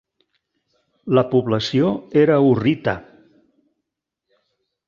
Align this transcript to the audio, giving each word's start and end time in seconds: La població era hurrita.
La 1.17 1.23
població 1.33 1.91
era 2.23 2.39
hurrita. 2.47 2.99